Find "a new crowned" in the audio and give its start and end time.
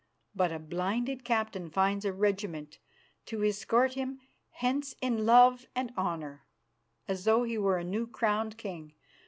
7.77-8.57